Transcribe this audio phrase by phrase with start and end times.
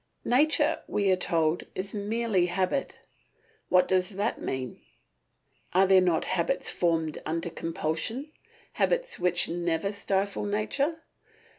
[0.25, 3.01] Nature, we are told, is merely habit.
[3.69, 4.81] What does that mean?
[5.73, 8.31] Are there not habits formed under compulsion,
[8.73, 11.03] habits which never stifle nature?